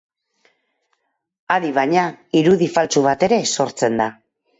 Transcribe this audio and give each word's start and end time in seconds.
Adi 1.55 1.69
baina, 1.75 2.05
irudi 2.41 2.71
faltsu 2.79 3.05
bat 3.09 3.27
ere 3.29 3.39
sortzen 3.59 4.01
da. 4.03 4.09